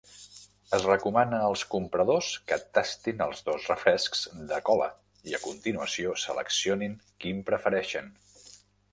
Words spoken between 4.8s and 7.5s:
i, a continuació, seleccionin quin